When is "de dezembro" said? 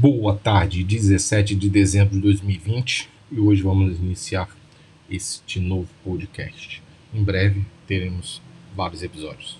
1.54-2.14